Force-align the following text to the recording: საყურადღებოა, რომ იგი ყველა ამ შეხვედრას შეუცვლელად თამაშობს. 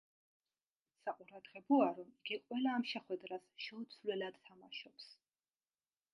საყურადღებოა, 1.01 1.89
რომ 1.99 2.09
იგი 2.13 2.39
ყველა 2.47 2.73
ამ 2.79 2.87
შეხვედრას 2.93 3.47
შეუცვლელად 3.67 4.43
თამაშობს. 4.51 5.09